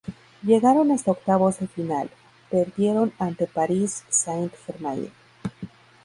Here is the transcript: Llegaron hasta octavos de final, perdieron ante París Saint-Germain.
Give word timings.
Llegaron 0.41 0.89
hasta 0.89 1.11
octavos 1.11 1.59
de 1.59 1.67
final, 1.67 2.09
perdieron 2.49 3.13
ante 3.19 3.45
París 3.45 4.03
Saint-Germain. 4.09 5.11